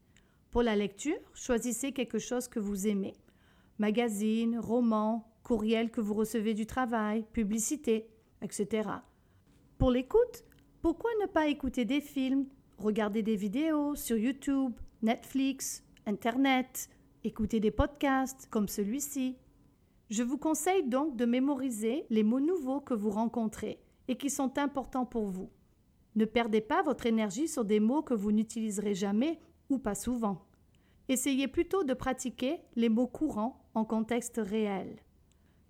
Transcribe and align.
Pour 0.52 0.62
la 0.62 0.76
lecture, 0.76 1.18
choisissez 1.34 1.90
quelque 1.90 2.20
chose 2.20 2.46
que 2.46 2.60
vous 2.60 2.86
aimez. 2.86 3.14
Magazine, 3.80 4.60
roman, 4.60 5.26
courriel 5.46 5.92
que 5.92 6.00
vous 6.00 6.14
recevez 6.14 6.54
du 6.54 6.66
travail, 6.66 7.24
publicité, 7.32 8.08
etc. 8.42 8.88
Pour 9.78 9.92
l'écoute, 9.92 10.42
pourquoi 10.82 11.10
ne 11.22 11.26
pas 11.26 11.46
écouter 11.46 11.84
des 11.84 12.00
films, 12.00 12.46
regarder 12.78 13.22
des 13.22 13.36
vidéos 13.36 13.94
sur 13.94 14.16
YouTube, 14.16 14.72
Netflix, 15.02 15.84
Internet, 16.04 16.90
écouter 17.22 17.60
des 17.60 17.70
podcasts 17.70 18.48
comme 18.50 18.66
celui-ci? 18.66 19.36
Je 20.10 20.24
vous 20.24 20.36
conseille 20.36 20.82
donc 20.82 21.16
de 21.16 21.24
mémoriser 21.24 22.06
les 22.10 22.24
mots 22.24 22.40
nouveaux 22.40 22.80
que 22.80 22.94
vous 22.94 23.10
rencontrez 23.10 23.78
et 24.08 24.16
qui 24.16 24.30
sont 24.30 24.58
importants 24.58 25.06
pour 25.06 25.26
vous. 25.26 25.50
Ne 26.16 26.24
perdez 26.24 26.60
pas 26.60 26.82
votre 26.82 27.06
énergie 27.06 27.46
sur 27.46 27.64
des 27.64 27.78
mots 27.78 28.02
que 28.02 28.14
vous 28.14 28.32
n'utiliserez 28.32 28.96
jamais 28.96 29.38
ou 29.70 29.78
pas 29.78 29.94
souvent. 29.94 30.44
Essayez 31.08 31.46
plutôt 31.46 31.84
de 31.84 31.94
pratiquer 31.94 32.58
les 32.74 32.88
mots 32.88 33.06
courants 33.06 33.64
en 33.74 33.84
contexte 33.84 34.40
réel. 34.42 35.05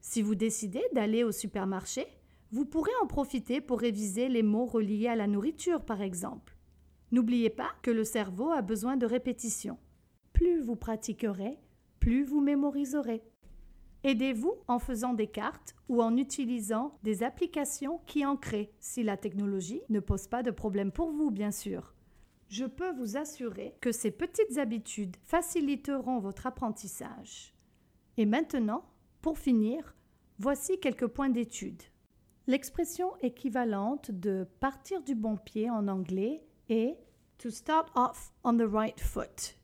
Si 0.09 0.23
vous 0.23 0.37
décidez 0.37 0.85
d'aller 0.93 1.25
au 1.25 1.33
supermarché, 1.33 2.07
vous 2.53 2.65
pourrez 2.65 2.93
en 3.03 3.09
profiter 3.09 3.61
pour 3.61 3.81
réviser 3.81 4.29
les 4.29 4.45
mots 4.45 4.65
reliés 4.65 5.09
à 5.09 5.17
la 5.17 5.27
nourriture, 5.27 5.85
par 5.85 6.01
exemple. 6.01 6.57
N'oubliez 7.11 7.51
pas 7.51 7.73
que 7.83 7.91
le 7.91 8.05
cerveau 8.05 8.53
a 8.53 8.63
besoin 8.63 8.97
de 8.97 9.05
répétition. 9.05 9.79
Plus 10.33 10.61
vous 10.61 10.77
pratiquerez, 10.77 11.59
plus 11.99 12.23
vous 12.23 12.41
mémoriserez. 12.41 13.25
Aidez-vous 14.05 14.55
en 14.69 14.79
faisant 14.79 15.13
des 15.13 15.27
cartes 15.27 15.75
ou 15.89 16.01
en 16.01 16.17
utilisant 16.17 17.01
des 17.03 17.25
applications 17.25 18.01
qui 18.07 18.25
en 18.25 18.37
créent, 18.37 18.71
si 18.79 19.03
la 19.03 19.17
technologie 19.17 19.83
ne 19.89 19.99
pose 19.99 20.29
pas 20.29 20.45
de 20.45 20.53
problème 20.53 20.93
pour 20.93 21.11
vous, 21.11 21.33
bien 21.33 21.51
sûr. 21.51 21.97
Je 22.49 22.65
peux 22.65 22.93
vous 22.93 23.17
assurer 23.17 23.75
que 23.81 23.91
ces 23.91 24.13
petites 24.13 24.57
habitudes 24.57 25.17
faciliteront 25.25 26.21
votre 26.21 26.47
apprentissage. 26.47 27.57
Et 28.19 28.25
maintenant, 28.25 28.85
pour 29.27 29.39
finir, 29.39 29.97
Voici 30.39 30.79
quelques 30.79 31.09
points 31.09 31.31
d'étude. 31.31 31.83
L'expression 32.47 33.17
équivalente 33.23 34.13
de 34.13 34.47
partir 34.61 35.03
du 35.03 35.17
bon 35.17 35.37
pied 35.37 35.69
en 35.69 35.89
anglais 35.89 36.47
est 36.69 36.97
to 37.37 37.51
start 37.51 37.91
off 37.97 38.33
on 38.45 38.57
the 38.57 38.71
right 38.71 39.01
foot. 39.01 39.59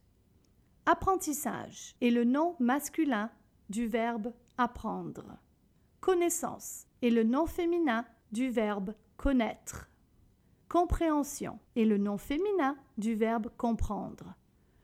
Apprentissage 0.84 1.94
est 2.00 2.10
le 2.10 2.24
nom 2.24 2.56
masculin 2.58 3.30
du 3.70 3.86
verbe 3.86 4.32
apprendre. 4.58 5.38
Connaissance 6.00 6.88
est 7.00 7.10
le 7.10 7.22
nom 7.22 7.46
féminin 7.46 8.04
du 8.32 8.50
verbe 8.50 8.96
connaître. 9.16 9.88
Compréhension 10.68 11.60
est 11.76 11.84
le 11.84 11.98
nom 11.98 12.18
féminin 12.18 12.76
du 12.98 13.14
verbe 13.14 13.48
comprendre. 13.56 14.34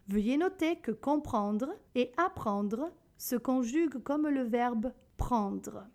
Veuillez 0.07 0.37
noter 0.37 0.77
que 0.77 0.93
comprendre 0.93 1.75
et 1.97 2.13
apprendre 2.17 2.93
se 3.19 3.37
conjuguent 3.37 4.03
comme 4.03 4.27
le 4.29 4.43
verbe 4.43 4.93
prendre. 5.19 5.87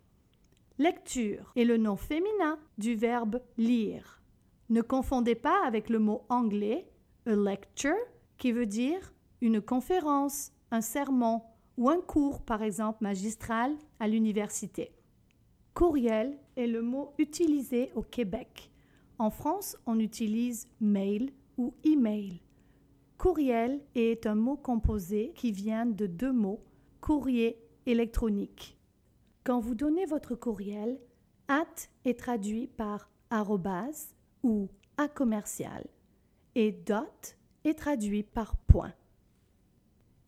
Lecture 0.78 1.52
est 1.56 1.64
le 1.64 1.76
nom 1.76 1.96
féminin 1.96 2.58
du 2.78 2.94
verbe 2.94 3.40
lire. 3.56 4.22
Ne 4.68 4.82
confondez 4.82 5.34
pas 5.34 5.66
avec 5.66 5.88
le 5.88 5.98
mot 5.98 6.24
anglais 6.28 6.88
a 7.26 7.34
lecture 7.34 7.94
qui 8.38 8.52
veut 8.52 8.66
dire 8.66 9.12
une 9.40 9.60
conférence, 9.60 10.52
un 10.70 10.80
sermon 10.80 11.42
ou 11.76 11.88
un 11.88 12.00
cours 12.00 12.42
par 12.42 12.62
exemple 12.62 13.02
magistral 13.02 13.74
à 13.98 14.08
l'université. 14.08 14.92
Courriel 15.74 16.38
est 16.56 16.66
le 16.66 16.82
mot 16.82 17.14
utilisé 17.18 17.90
au 17.94 18.02
Québec. 18.02 18.70
En 19.18 19.30
France, 19.30 19.76
on 19.86 19.98
utilise 19.98 20.68
mail 20.80 21.32
ou 21.56 21.74
email. 21.84 22.40
Courriel 23.18 23.80
est 23.94 24.26
un 24.26 24.34
mot 24.34 24.56
composé 24.56 25.32
qui 25.34 25.52
vient 25.52 25.86
de 25.86 26.06
deux 26.06 26.32
mots, 26.32 26.62
courrier 27.04 27.62
électronique. 27.84 28.78
Quand 29.44 29.60
vous 29.60 29.74
donnez 29.74 30.06
votre 30.06 30.34
courriel, 30.34 30.98
at 31.48 31.66
est 32.06 32.18
traduit 32.18 32.66
par 32.66 33.10
arrobase 33.28 34.14
ou 34.42 34.70
à 34.96 35.06
commercial 35.06 35.86
et 36.54 36.72
dot 36.72 37.36
est 37.64 37.74
traduit 37.74 38.22
par 38.22 38.56
point. 38.56 38.94